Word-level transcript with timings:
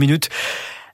minutes. 0.00 0.28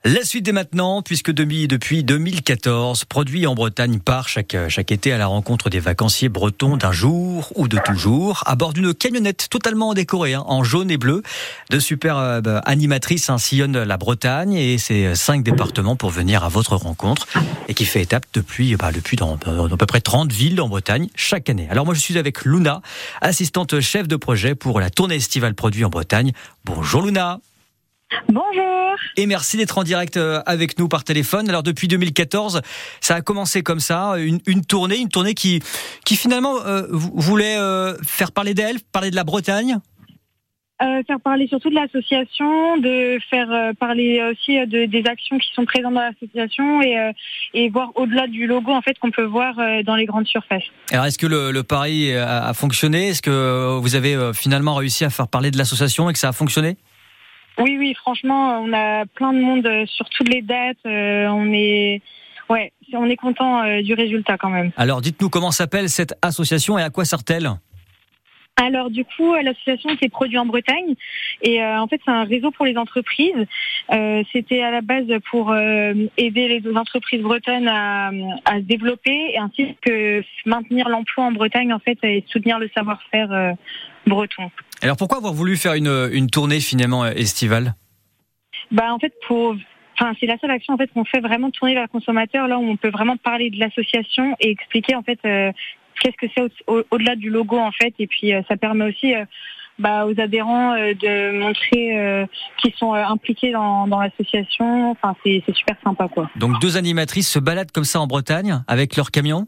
La 0.03 0.23
suite 0.23 0.47
est 0.47 0.51
maintenant, 0.51 1.03
puisque 1.03 1.31
depuis 1.31 2.03
2014, 2.03 3.05
produit 3.05 3.45
en 3.45 3.53
Bretagne 3.53 3.99
part 3.99 4.27
chaque, 4.27 4.57
chaque 4.67 4.91
été 4.91 5.11
à 5.11 5.19
la 5.19 5.27
rencontre 5.27 5.69
des 5.69 5.79
vacanciers 5.79 6.27
bretons 6.27 6.75
d'un 6.75 6.91
jour 6.91 7.51
ou 7.53 7.67
de 7.67 7.77
toujours, 7.85 8.41
à 8.47 8.55
bord 8.55 8.73
d'une 8.73 8.95
camionnette 8.95 9.45
totalement 9.51 9.93
décorée, 9.93 10.33
hein, 10.33 10.43
en 10.47 10.63
jaune 10.63 10.89
et 10.89 10.97
bleu. 10.97 11.21
De 11.69 11.77
superbes 11.77 12.61
animatrices 12.65 13.29
hein, 13.29 13.37
sillonnent 13.37 13.83
la 13.83 13.97
Bretagne 13.97 14.53
et 14.53 14.79
ses 14.79 15.13
cinq 15.13 15.43
départements 15.43 15.95
pour 15.95 16.09
venir 16.09 16.43
à 16.43 16.49
votre 16.49 16.75
rencontre, 16.75 17.27
et 17.67 17.75
qui 17.75 17.85
fait 17.85 18.01
étape 18.01 18.25
depuis, 18.33 18.75
bah, 18.75 18.91
depuis 18.91 19.17
dans, 19.17 19.37
dans 19.37 19.71
à 19.71 19.77
peu 19.77 19.85
près 19.85 20.01
30 20.01 20.33
villes 20.33 20.59
en 20.61 20.67
Bretagne 20.67 21.09
chaque 21.13 21.47
année. 21.47 21.67
Alors 21.69 21.85
moi 21.85 21.93
je 21.93 21.99
suis 21.99 22.17
avec 22.17 22.43
Luna, 22.43 22.81
assistante 23.21 23.79
chef 23.81 24.07
de 24.07 24.15
projet 24.15 24.55
pour 24.55 24.79
la 24.79 24.89
tournée 24.89 25.17
estivale 25.17 25.53
produit 25.53 25.85
en 25.85 25.89
Bretagne. 25.89 26.31
Bonjour 26.63 27.03
Luna. 27.03 27.39
Bonjour. 28.29 28.95
Et 29.17 29.25
merci 29.25 29.57
d'être 29.57 29.77
en 29.77 29.83
direct 29.83 30.17
euh, 30.17 30.41
avec 30.45 30.77
nous 30.77 30.87
par 30.87 31.03
téléphone. 31.03 31.49
Alors 31.49 31.63
depuis 31.63 31.87
2014, 31.87 32.61
ça 33.01 33.15
a 33.15 33.21
commencé 33.21 33.63
comme 33.63 33.79
ça, 33.79 34.15
une, 34.17 34.39
une 34.47 34.65
tournée, 34.65 34.97
une 34.97 35.09
tournée 35.09 35.33
qui, 35.33 35.61
qui 36.05 36.15
finalement 36.15 36.57
euh, 36.65 36.83
voulait 36.91 37.57
euh, 37.57 37.95
faire 38.05 38.31
parler 38.31 38.53
d'elle, 38.53 38.77
parler 38.91 39.11
de 39.11 39.15
la 39.15 39.23
Bretagne. 39.23 39.77
Euh, 40.81 41.01
faire 41.07 41.21
parler 41.21 41.47
surtout 41.47 41.69
de 41.69 41.75
l'association, 41.75 42.75
de 42.77 43.17
faire 43.29 43.47
parler 43.79 44.21
aussi 44.29 44.57
de, 44.67 44.85
des 44.85 45.03
actions 45.09 45.37
qui 45.37 45.47
sont 45.53 45.63
présentes 45.63 45.93
dans 45.93 46.01
l'association 46.01 46.81
et, 46.81 47.11
et 47.53 47.69
voir 47.69 47.91
au-delà 47.95 48.27
du 48.27 48.45
logo 48.45 48.73
en 48.73 48.81
fait 48.81 48.99
qu'on 48.99 49.09
peut 49.11 49.23
voir 49.23 49.55
dans 49.85 49.95
les 49.95 50.05
grandes 50.05 50.27
surfaces. 50.27 50.65
Alors 50.91 51.05
est-ce 51.05 51.17
que 51.17 51.27
le, 51.27 51.51
le 51.51 51.63
pari 51.63 52.13
a, 52.13 52.47
a 52.47 52.53
fonctionné? 52.53 53.07
Est-ce 53.07 53.21
que 53.21 53.77
vous 53.79 53.95
avez 53.95 54.31
finalement 54.33 54.75
réussi 54.75 55.05
à 55.05 55.09
faire 55.09 55.29
parler 55.29 55.49
de 55.49 55.57
l'association 55.57 56.09
et 56.09 56.13
que 56.13 56.19
ça 56.19 56.27
a 56.27 56.33
fonctionné? 56.33 56.75
Oui, 57.57 57.77
oui, 57.79 57.93
franchement, 57.93 58.61
on 58.61 58.73
a 58.73 59.05
plein 59.05 59.33
de 59.33 59.39
monde 59.39 59.69
sur 59.87 60.09
toutes 60.09 60.29
les 60.29 60.41
dates. 60.41 60.77
Euh, 60.85 61.27
on 61.27 61.51
est, 61.53 62.01
ouais, 62.49 62.73
on 62.93 63.09
est 63.09 63.15
content 63.15 63.63
euh, 63.63 63.81
du 63.81 63.93
résultat 63.93 64.37
quand 64.37 64.49
même. 64.49 64.71
Alors, 64.77 65.01
dites-nous 65.01 65.29
comment 65.29 65.51
s'appelle 65.51 65.89
cette 65.89 66.15
association 66.21 66.77
et 66.77 66.83
à 66.83 66.89
quoi 66.89 67.05
sert-elle? 67.05 67.49
Alors 68.57 68.89
du 68.89 69.03
coup, 69.03 69.35
l'association 69.35 69.89
c'est 70.01 70.07
Produit 70.07 70.37
en 70.37 70.45
Bretagne 70.45 70.95
et 71.41 71.61
euh, 71.61 71.77
en 71.77 71.87
fait 71.87 71.99
c'est 72.05 72.11
un 72.11 72.23
réseau 72.23 72.51
pour 72.51 72.65
les 72.65 72.77
entreprises. 72.77 73.45
Euh, 73.91 74.23
C'était 74.31 74.61
à 74.61 74.71
la 74.71 74.79
base 74.79 75.07
pour 75.29 75.51
euh, 75.51 75.93
aider 76.15 76.47
les 76.47 76.77
entreprises 76.77 77.21
bretonnes 77.21 77.67
à, 77.67 78.11
à, 78.45 78.55
se 78.55 78.61
développer 78.61 79.33
et 79.33 79.39
ainsi 79.39 79.75
que 79.81 80.23
maintenir 80.45 80.87
l'emploi 80.87 81.25
en 81.25 81.31
Bretagne 81.33 81.73
en 81.73 81.79
fait 81.79 81.97
et 82.03 82.23
soutenir 82.27 82.57
le 82.57 82.69
savoir-faire 82.73 83.55
breton. 84.05 84.51
Alors 84.81 84.97
pourquoi 84.97 85.17
avoir 85.17 85.33
voulu 85.33 85.57
faire 85.57 85.73
une, 85.73 86.09
une 86.11 86.29
tournée 86.29 86.59
finalement 86.59 87.05
estivale? 87.05 87.75
Bah 88.71 88.93
en 88.93 88.99
fait 88.99 89.13
pour 89.27 89.55
Enfin, 89.97 90.11
c'est 90.19 90.25
la 90.25 90.37
seule 90.39 90.51
action 90.51 90.73
en 90.73 90.77
fait 90.77 90.91
qu'on 90.93 91.05
fait 91.05 91.21
vraiment 91.21 91.51
tourner 91.51 91.73
vers 91.73 91.83
le 91.83 91.87
consommateur 91.87 92.47
là 92.47 92.57
où 92.57 92.63
on 92.63 92.75
peut 92.75 92.89
vraiment 92.89 93.17
parler 93.17 93.49
de 93.49 93.59
l'association 93.59 94.35
et 94.41 94.51
expliquer 94.51 94.95
en 94.95 95.03
fait 95.03 95.19
euh, 95.25 95.51
qu'est-ce 96.01 96.17
que 96.17 96.31
c'est 96.35 96.51
au-delà 96.91 97.15
du 97.15 97.29
logo 97.29 97.57
en 97.57 97.71
fait 97.71 97.93
et 97.99 98.07
puis 98.07 98.33
euh, 98.33 98.41
ça 98.49 98.57
permet 98.57 98.89
aussi 98.89 99.15
euh, 99.15 99.23
bah, 99.79 100.05
aux 100.05 100.19
adhérents 100.19 100.73
de 100.75 101.39
montrer 101.39 102.27
qu'ils 102.57 102.73
sont 102.75 102.93
impliqués 102.93 103.51
dans, 103.51 103.87
dans 103.87 103.99
l'association. 103.99 104.91
Enfin, 104.91 105.15
c'est 105.23 105.43
super 105.53 105.75
sympa 105.83 106.07
quoi. 106.07 106.29
Donc 106.37 106.61
deux 106.61 106.77
animatrices 106.77 107.29
se 107.29 107.39
baladent 107.39 107.71
comme 107.71 107.83
ça 107.83 107.99
en 107.99 108.07
Bretagne 108.07 108.63
avec 108.67 108.95
leur 108.95 109.11
camion? 109.11 109.47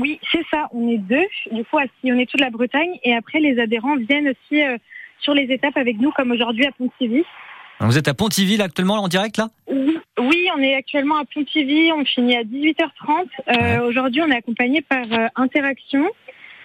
Oui, 0.00 0.18
c'est 0.30 0.44
ça. 0.50 0.68
On 0.72 0.88
est 0.88 0.98
deux. 0.98 1.26
Du 1.50 1.64
coup, 1.64 1.78
on 2.04 2.18
est 2.18 2.30
toute 2.30 2.40
la 2.40 2.50
Bretagne 2.50 2.98
et 3.04 3.14
après 3.14 3.40
les 3.40 3.58
adhérents 3.58 3.96
viennent 3.96 4.28
aussi 4.28 4.62
sur 5.20 5.34
les 5.34 5.44
étapes 5.44 5.76
avec 5.76 5.98
nous 5.98 6.10
comme 6.10 6.30
aujourd'hui 6.30 6.66
à 6.66 6.72
Pontivy. 6.72 7.24
Vous 7.80 7.98
êtes 7.98 8.06
à 8.06 8.14
Pontivy 8.14 8.60
actuellement 8.62 8.94
en 9.02 9.08
direct 9.08 9.38
là? 9.38 9.48
Oui, 9.68 10.48
on 10.56 10.62
est 10.62 10.74
actuellement 10.74 11.16
à 11.16 11.24
Pontivy, 11.24 11.90
on 11.92 12.04
finit 12.04 12.36
à 12.36 12.44
18h30. 12.44 13.26
Euh, 13.48 13.88
Aujourd'hui, 13.88 14.22
on 14.22 14.30
est 14.30 14.36
accompagné 14.36 14.82
par 14.82 15.04
euh, 15.10 15.26
Interaction, 15.34 16.08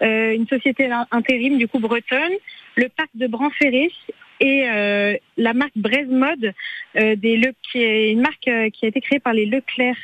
euh, 0.03 0.35
une 0.35 0.47
société 0.47 0.89
intérim 1.11 1.57
du 1.57 1.67
coup 1.67 1.79
bretonne, 1.79 2.33
le 2.75 2.87
parc 2.89 3.09
de 3.15 3.25
Branferré 3.25 3.91
et 4.39 4.69
euh, 4.69 5.15
la 5.37 5.53
marque 5.53 5.75
Braise 5.75 6.09
Mode, 6.09 6.53
euh, 6.97 7.15
des 7.15 7.37
Le, 7.37 7.53
qui 7.63 7.81
est 7.81 8.11
une 8.11 8.21
marque 8.21 8.41
qui 8.41 8.85
a 8.85 8.87
été 8.87 9.01
créée 9.01 9.19
par 9.19 9.33
les 9.33 9.47
Leclerc. 9.47 9.97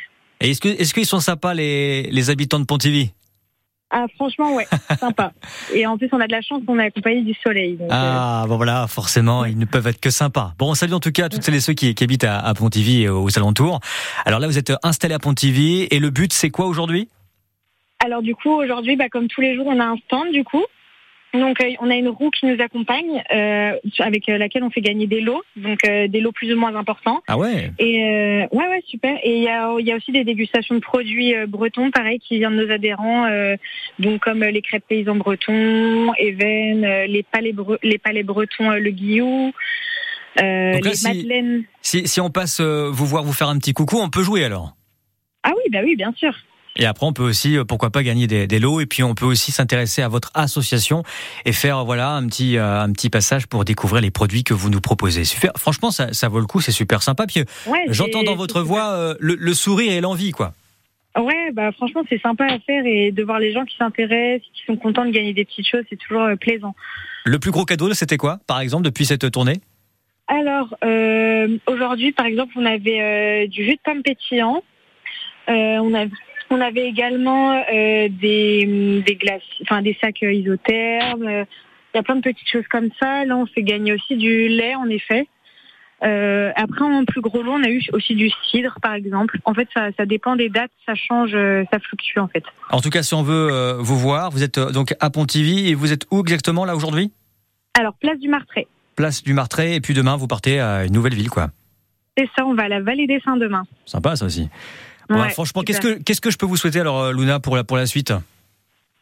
Et 0.43 0.51
est-ce 0.51 0.61
que 0.61 0.67
est-ce 0.67 0.93
qu'ils 0.93 1.05
sont 1.05 1.21
sympas 1.21 1.53
les, 1.53 2.03
les 2.03 2.29
habitants 2.29 2.59
de 2.59 2.65
Pontivy? 2.65 3.11
Ah, 3.95 4.07
franchement, 4.15 4.55
ouais, 4.55 4.65
sympa. 4.99 5.33
Et 5.73 5.85
en 5.85 5.99
plus, 5.99 6.09
on 6.11 6.19
a 6.19 6.25
de 6.25 6.31
la 6.31 6.41
chance 6.41 6.63
qu'on 6.65 6.79
est 6.79 6.85
accompagné 6.85 7.21
du 7.21 7.35
soleil. 7.35 7.77
ah, 7.91 8.43
euh, 8.43 8.47
bon 8.47 8.57
voilà, 8.57 8.87
forcément, 8.87 9.45
ils 9.45 9.57
ne 9.57 9.65
peuvent 9.65 9.85
être 9.85 9.99
que 9.99 10.09
sympas. 10.09 10.53
Bon, 10.57 10.73
salut 10.73 10.95
en 10.95 10.99
tout 10.99 11.11
cas 11.11 11.29
toutes 11.29 11.43
celles 11.43 11.55
et 11.55 11.59
ceux 11.59 11.73
qui, 11.73 11.93
qui 11.93 12.03
habitent 12.03 12.23
à, 12.23 12.39
à, 12.39 12.53
Pontivy 12.55 13.03
et 13.03 13.09
aux 13.09 13.37
alentours. 13.37 13.79
Alors 14.25 14.39
là, 14.39 14.47
vous 14.47 14.57
êtes 14.57 14.73
installé 14.81 15.13
à 15.13 15.19
Pontivy 15.19 15.87
et 15.91 15.99
le 15.99 16.09
but, 16.09 16.33
c'est 16.33 16.49
quoi 16.49 16.65
aujourd'hui? 16.65 17.07
Alors 18.03 18.21
du 18.21 18.35
coup, 18.35 18.51
aujourd'hui, 18.51 18.95
bah, 18.95 19.09
comme 19.09 19.27
tous 19.27 19.41
les 19.41 19.55
jours, 19.55 19.67
on 19.67 19.79
a 19.79 19.85
un 19.85 19.97
stand 20.07 20.31
du 20.31 20.43
coup. 20.43 20.65
Donc 21.33 21.61
euh, 21.61 21.71
on 21.79 21.89
a 21.89 21.95
une 21.95 22.09
roue 22.09 22.29
qui 22.29 22.45
nous 22.45 22.61
accompagne, 22.61 23.23
euh, 23.33 23.71
avec 23.99 24.29
euh, 24.29 24.37
laquelle 24.37 24.63
on 24.63 24.69
fait 24.69 24.81
gagner 24.81 25.07
des 25.07 25.19
lots, 25.19 25.41
donc 25.55 25.79
euh, 25.83 26.07
des 26.07 26.21
lots 26.21 26.31
plus 26.31 26.53
ou 26.53 26.57
moins 26.59 26.75
importants. 26.75 27.23
Ah 27.27 27.37
ouais? 27.37 27.71
Et 27.79 28.03
euh, 28.03 28.47
ouais 28.51 28.67
ouais 28.67 28.83
super. 28.85 29.17
Et 29.23 29.37
il 29.37 29.43
y 29.43 29.49
a 29.49 29.75
il 29.79 29.85
y 29.85 29.91
a 29.91 29.95
aussi 29.95 30.11
des 30.11 30.23
dégustations 30.23 30.75
de 30.75 30.79
produits 30.79 31.33
bretons, 31.47 31.89
pareil, 31.89 32.19
qui 32.19 32.37
viennent 32.37 32.55
de 32.55 32.65
nos 32.65 32.71
adhérents, 32.71 33.27
donc 33.97 34.21
comme 34.21 34.43
les 34.43 34.61
crêpes 34.61 34.85
paysans 34.87 35.15
bretons, 35.15 36.13
Even, 36.19 36.81
les 37.07 37.23
palais 37.23 37.53
les 37.81 37.97
palais 37.97 38.23
bretons, 38.23 38.69
le 38.69 38.91
guillou. 38.91 39.51
les 40.37 40.93
si, 40.93 41.07
madeleines. 41.07 41.63
Si, 41.81 42.07
si 42.07 42.21
on 42.21 42.29
passe 42.29 42.61
vous 42.61 43.05
voir 43.05 43.23
vous 43.23 43.33
faire 43.33 43.49
un 43.49 43.57
petit 43.57 43.73
coucou, 43.73 43.97
on 43.99 44.09
peut 44.09 44.23
jouer 44.23 44.43
alors? 44.45 44.75
Ah 45.43 45.51
oui 45.57 45.63
bah 45.71 45.79
oui 45.83 45.95
bien 45.95 46.13
sûr. 46.15 46.33
Et 46.75 46.85
après, 46.85 47.05
on 47.05 47.13
peut 47.13 47.23
aussi, 47.23 47.57
euh, 47.57 47.65
pourquoi 47.65 47.91
pas, 47.91 48.01
gagner 48.01 48.25
des, 48.25 48.47
des 48.47 48.59
lots. 48.59 48.81
Et 48.81 48.85
puis, 48.85 49.03
on 49.03 49.13
peut 49.13 49.25
aussi 49.25 49.51
s'intéresser 49.51 50.01
à 50.01 50.07
votre 50.07 50.31
association 50.33 51.03
et 51.45 51.51
faire, 51.51 51.85
voilà, 51.85 52.11
un 52.11 52.25
petit, 52.27 52.57
euh, 52.57 52.81
un 52.81 52.91
petit 52.91 53.09
passage 53.09 53.47
pour 53.47 53.63
découvrir 53.63 54.01
les 54.01 54.11
produits 54.11 54.43
que 54.43 54.53
vous 54.53 54.69
nous 54.69 54.81
proposez. 54.81 55.23
Super. 55.23 55.51
Franchement, 55.55 55.91
ça, 55.91 56.13
ça 56.13 56.29
vaut 56.29 56.39
le 56.39 56.47
coup. 56.47 56.61
C'est 56.61 56.71
super 56.71 57.03
sympa. 57.03 57.27
Puis, 57.27 57.43
ouais, 57.67 57.85
j'entends 57.89 58.23
dans 58.23 58.35
votre 58.35 58.61
voix 58.61 58.91
euh, 58.93 59.15
le, 59.19 59.35
le, 59.35 59.53
sourire 59.53 59.93
et 59.93 60.01
l'envie, 60.01 60.31
quoi. 60.31 60.53
Ouais, 61.15 61.51
bah 61.53 61.71
franchement, 61.73 62.01
c'est 62.09 62.19
sympa 62.19 62.45
à 62.45 62.57
faire 62.57 62.83
et 62.87 63.11
de 63.11 63.23
voir 63.23 63.37
les 63.37 63.53
gens 63.53 63.65
qui 63.65 63.77
s'intéressent, 63.77 64.49
qui 64.51 64.63
sont 64.65 64.77
contents 64.77 65.05
de 65.05 65.11
gagner 65.11 65.33
des 65.33 65.45
petites 65.45 65.67
choses, 65.69 65.83
c'est 65.87 65.95
toujours 65.95 66.27
plaisant. 66.41 66.73
Le 67.25 67.37
plus 67.37 67.51
gros 67.51 67.65
cadeau, 67.65 67.93
c'était 67.93 68.17
quoi, 68.17 68.39
par 68.47 68.59
exemple, 68.61 68.83
depuis 68.83 69.05
cette 69.05 69.29
tournée? 69.29 69.61
Alors, 70.27 70.75
euh, 70.83 71.59
aujourd'hui, 71.67 72.13
par 72.13 72.25
exemple, 72.25 72.53
on 72.55 72.65
avait 72.65 73.47
du 73.47 73.63
jus 73.63 73.75
de 73.75 73.79
pomme 73.83 74.01
pétillant. 74.01 74.63
on 75.47 75.93
avait 75.93 76.09
on 76.53 76.61
avait 76.61 76.87
également 76.87 77.51
euh, 77.53 78.07
des, 78.09 79.03
des 79.05 79.15
glaces, 79.15 79.41
enfin 79.63 79.81
des 79.81 79.97
sacs 79.99 80.21
isothermes. 80.21 81.27
Euh, 81.27 81.45
il 81.93 81.97
y 81.97 81.99
a 81.99 82.03
plein 82.03 82.15
de 82.15 82.21
petites 82.21 82.49
choses 82.49 82.67
comme 82.69 82.89
ça. 82.99 83.25
Là, 83.25 83.35
on 83.37 83.45
fait 83.45 83.63
gagner 83.63 83.93
aussi 83.93 84.15
du 84.15 84.47
lait, 84.47 84.75
en 84.75 84.89
effet. 84.89 85.27
Euh, 86.03 86.51
après, 86.55 86.83
en 86.83 87.05
plus 87.05 87.21
gros 87.21 87.43
lot, 87.43 87.53
on 87.53 87.63
a 87.63 87.69
eu 87.69 87.81
aussi 87.93 88.15
du 88.15 88.29
cidre, 88.49 88.77
par 88.81 88.93
exemple. 88.93 89.39
En 89.45 89.53
fait, 89.53 89.67
ça, 89.73 89.89
ça 89.97 90.05
dépend 90.05 90.35
des 90.35 90.49
dates, 90.49 90.71
ça 90.85 90.95
change, 90.95 91.31
ça 91.31 91.79
fluctue, 91.79 92.19
en 92.19 92.27
fait. 92.27 92.43
En 92.71 92.81
tout 92.81 92.89
cas, 92.89 93.03
si 93.03 93.13
on 93.13 93.23
veut 93.23 93.77
vous 93.79 93.97
voir, 93.97 94.31
vous 94.31 94.43
êtes 94.43 94.59
donc 94.59 94.95
à 94.99 95.09
Pontivy 95.09 95.69
et 95.69 95.75
vous 95.75 95.93
êtes 95.93 96.05
où 96.11 96.21
exactement 96.21 96.65
là 96.65 96.75
aujourd'hui? 96.75 97.11
Alors, 97.79 97.93
place 97.93 98.19
du 98.19 98.27
Martret. 98.27 98.67
Place 98.95 99.23
du 99.23 99.33
Martret, 99.33 99.75
et 99.75 99.81
puis 99.81 99.93
demain, 99.93 100.17
vous 100.17 100.27
partez 100.27 100.59
à 100.59 100.85
une 100.85 100.93
nouvelle 100.93 101.15
ville, 101.15 101.29
quoi. 101.29 101.49
C'est 102.17 102.29
ça, 102.37 102.45
on 102.45 102.53
va 102.53 102.63
à 102.63 102.67
la 102.67 102.81
Vallée 102.81 103.07
des 103.07 103.19
Saints 103.21 103.37
demain. 103.37 103.63
Sympa, 103.85 104.15
ça 104.15 104.25
aussi. 104.25 104.49
Ouais, 105.09 105.29
franchement, 105.29 105.61
qu'est-ce 105.63 105.81
que 105.81 106.01
qu'est-ce 106.01 106.21
que 106.21 106.31
je 106.31 106.37
peux 106.37 106.45
vous 106.45 106.57
souhaiter 106.57 106.79
alors, 106.79 107.01
euh, 107.01 107.13
Luna, 107.13 107.39
pour 107.39 107.55
la 107.55 107.63
pour 107.63 107.77
la 107.77 107.85
suite? 107.85 108.13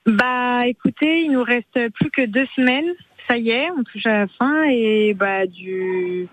Bah, 0.06 0.66
écoutez, 0.66 1.22
il 1.22 1.32
nous 1.32 1.44
reste 1.44 1.90
plus 1.94 2.10
que 2.10 2.26
deux 2.26 2.48
semaines. 2.56 2.92
Ça 3.28 3.38
y 3.38 3.52
est, 3.52 3.70
on 3.78 3.84
touche 3.84 4.06
à 4.06 4.22
la 4.22 4.28
fin 4.28 4.64
et 4.64 5.14
bah 5.14 5.46
du 5.46 6.28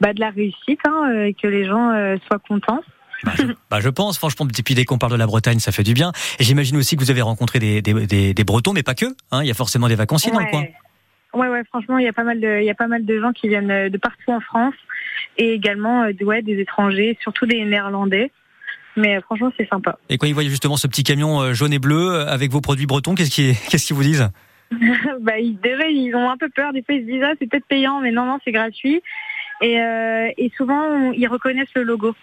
bah 0.00 0.12
de 0.12 0.20
la 0.20 0.30
réussite, 0.30 0.80
hein, 0.84 1.10
euh, 1.10 1.32
que 1.40 1.46
les 1.46 1.64
gens 1.64 1.90
euh, 1.90 2.16
soient 2.26 2.40
contents. 2.40 2.80
Bah 3.22 3.32
je, 3.36 3.44
bah 3.70 3.80
je, 3.80 3.88
pense, 3.88 4.18
franchement, 4.18 4.46
depuis 4.46 4.74
dès 4.74 4.84
qu'on 4.84 4.98
parle 4.98 5.12
de 5.12 5.18
la 5.18 5.26
Bretagne, 5.26 5.60
ça 5.60 5.70
fait 5.70 5.84
du 5.84 5.94
bien. 5.94 6.10
Et 6.40 6.44
j'imagine 6.44 6.76
aussi 6.76 6.96
que 6.96 7.04
vous 7.04 7.10
avez 7.10 7.22
rencontré 7.22 7.60
des, 7.60 7.82
des, 7.82 7.94
des, 8.06 8.34
des 8.34 8.44
Bretons, 8.44 8.72
mais 8.72 8.82
pas 8.82 8.94
que. 8.94 9.06
Hein, 9.30 9.42
il 9.42 9.46
y 9.46 9.50
a 9.50 9.54
forcément 9.54 9.88
des 9.88 9.94
vacanciers 9.94 10.32
ouais. 10.32 10.38
dans 10.38 10.44
le 10.44 10.50
coin. 10.50 10.64
Ouais, 11.34 11.48
ouais, 11.48 11.62
franchement, 11.64 11.98
il 11.98 12.04
y 12.04 12.08
a 12.08 12.12
pas 12.12 12.24
mal 12.24 12.40
de, 12.40 12.58
il 12.60 12.64
y 12.64 12.70
a 12.70 12.74
pas 12.74 12.88
mal 12.88 13.06
de 13.06 13.20
gens 13.20 13.32
qui 13.32 13.48
viennent 13.48 13.88
de 13.88 13.98
partout 13.98 14.32
en 14.32 14.40
France 14.40 14.74
et 15.38 15.52
également 15.52 16.06
ouais, 16.20 16.42
des 16.42 16.58
étrangers, 16.58 17.16
surtout 17.22 17.46
des 17.46 17.64
Néerlandais. 17.64 18.32
Mais 18.96 19.20
franchement, 19.22 19.50
c'est 19.56 19.68
sympa. 19.68 19.98
Et 20.08 20.18
quand 20.18 20.26
ils 20.26 20.34
voient 20.34 20.42
justement 20.42 20.76
ce 20.76 20.86
petit 20.86 21.02
camion 21.02 21.40
euh, 21.40 21.52
jaune 21.54 21.72
et 21.72 21.78
bleu 21.78 22.12
euh, 22.12 22.26
avec 22.26 22.50
vos 22.50 22.60
produits 22.60 22.86
bretons, 22.86 23.14
qu'est-ce 23.14 23.30
qu'ils 23.30 23.56
qu'est-ce 23.70 23.86
qu'ils 23.86 23.96
vous 23.96 24.02
disent? 24.02 24.28
Bah, 25.20 25.38
ils, 25.38 25.58
déjà, 25.60 25.86
ils 25.88 26.14
ont 26.14 26.30
un 26.30 26.36
peu 26.36 26.48
peur. 26.48 26.72
Des 26.72 26.82
fois, 26.82 26.94
ils 26.94 27.02
se 27.02 27.06
disent, 27.06 27.22
ah, 27.24 27.32
c'est 27.38 27.48
peut-être 27.48 27.66
payant, 27.66 28.00
mais 28.00 28.10
non, 28.10 28.24
non, 28.24 28.38
c'est 28.44 28.52
gratuit. 28.52 29.02
Et, 29.60 29.80
euh, 29.80 30.28
et 30.36 30.50
souvent, 30.56 31.12
ils 31.12 31.28
reconnaissent 31.28 31.74
le 31.74 31.82
logo. 31.82 32.14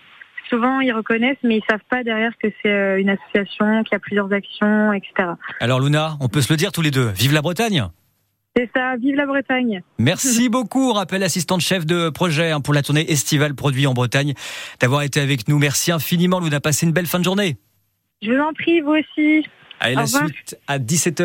Souvent, 0.50 0.80
ils 0.80 0.92
reconnaissent, 0.92 1.38
mais 1.44 1.58
ils 1.58 1.64
savent 1.70 1.80
pas 1.90 2.04
derrière 2.04 2.32
que 2.42 2.48
c'est 2.62 2.72
euh, 2.72 3.00
une 3.00 3.10
association, 3.10 3.84
qu'il 3.84 3.94
y 3.94 3.96
a 3.96 4.00
plusieurs 4.00 4.34
actions, 4.34 4.94
etc. 4.94 5.30
Alors, 5.60 5.80
Luna, 5.80 6.18
on 6.22 6.28
peut 6.28 6.42
se 6.42 6.52
le 6.52 6.58
dire 6.58 6.72
tous 6.72 6.82
les 6.82 6.92
deux. 6.92 7.10
Vive 7.10 7.34
la 7.34 7.42
Bretagne 7.42 7.86
C'est 8.60 8.70
ça, 8.76 8.98
vive 8.98 9.16
la 9.16 9.26
Bretagne. 9.26 9.82
Merci 10.00 10.50
beaucoup, 10.50 10.92
rappel 10.92 11.24
assistante 11.24 11.62
chef 11.62 11.86
de 11.86 12.10
projet 12.10 12.52
hein, 12.52 12.60
pour 12.60 12.74
la 12.74 12.82
tournée 12.82 13.10
estivale 13.10 13.56
produit 13.56 13.88
en 13.88 13.94
Bretagne, 13.94 14.34
d'avoir 14.82 15.04
été 15.04 15.22
avec 15.22 15.48
nous. 15.48 15.58
Merci 15.60 15.94
infiniment, 15.94 16.42
nous 16.42 16.54
a 16.54 16.60
passé 16.60 16.86
une 16.86 16.92
belle 16.92 17.06
fin 17.06 17.20
de 17.20 17.24
journée. 17.24 17.56
Je 18.22 18.30
vous 18.30 18.38
en 18.38 18.52
prie, 18.52 18.82
vous 18.82 18.98
aussi. 18.98 19.48
Allez, 19.80 19.96
la 19.96 20.08
suite 20.08 20.58
à 20.68 20.78
17h. 20.78 21.24